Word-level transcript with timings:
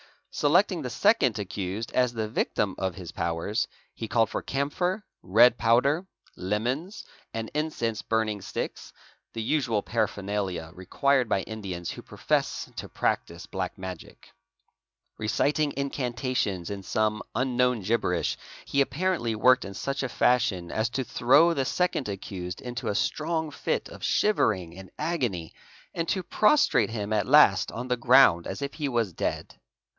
Selecting 0.33 0.81
the 0.81 0.89
second 0.89 1.37
accused 1.37 1.91
as 1.91 2.13
the 2.13 2.27
victim 2.27 2.73
of 2.79 2.95
his 2.95 3.11
"powers, 3.11 3.67
he 3.93 4.07
ealled 4.07 4.29
for 4.29 4.41
camphor, 4.41 5.03
red 5.21 5.57
powder, 5.59 6.07
lemons, 6.37 7.03
and 7.33 7.51
incense 7.53 8.01
burning: 8.01 8.39
icks, 8.55 8.93
the 9.33 9.43
usual 9.43 9.83
paraphernalia 9.83 10.71
required 10.73 11.27
by 11.29 11.41
Indians 11.43 11.91
who 11.91 12.01
profess 12.01 12.71
to 12.77 12.89
practise 12.89 13.43
= 13.43 13.43
51 13.43 13.43
eat 13.43 13.53
a, 13.53 13.75
402 15.19 15.27
SUPERSTITION 15.27 15.67
black 15.75 15.77
magic. 15.77 15.77
Reciting 15.77 15.77
incantations 15.77 16.69
in 16.71 16.81
some 16.81 17.21
unknown, 17.35 17.81
gibberish, 17.81 18.37
he 18.65 18.81
apparently 18.81 19.35
worked 19.35 19.65
in 19.65 19.75
such 19.75 20.01
a 20.01 20.09
fashion 20.09 20.71
as 20.71 20.89
to 20.89 21.03
throw 21.03 21.53
the 21.53 21.65
second 21.65 22.09
accused 22.09 22.59
into 22.61 22.87
a 22.87 22.95
strong 22.95 23.51
fit 23.51 23.87
of 23.89 24.01
shivering 24.03 24.75
and 24.75 24.89
agony, 24.97 25.53
and 25.93 26.07
to 26.07 26.23
prostrate 26.23 26.89
him 26.89 27.13
at 27.13 27.27
last 27.27 27.71
on 27.71 27.89
the 27.89 27.97
ground 27.97 28.47
as 28.47 28.63
if 28.63 28.75
he 28.75 28.87
was 28.89 29.13
dead. 29.13 29.55